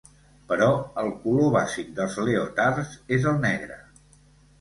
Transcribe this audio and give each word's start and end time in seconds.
Però 0.51 0.69
el 1.01 1.11
color 1.25 1.51
bàsic 1.55 1.91
dels 1.99 2.15
leotards 2.29 2.95
és 3.19 3.29
el 3.33 3.37
negre. 3.45 3.79